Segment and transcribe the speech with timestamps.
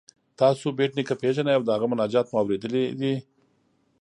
[0.39, 3.13] تاسو بېټ نیکه پيژنئ او د هغه مناجات مو اوریدلی دی؟